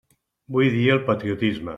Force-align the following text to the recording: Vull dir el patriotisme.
Vull 0.55 0.69
dir 0.77 0.81
el 0.95 1.03
patriotisme. 1.11 1.69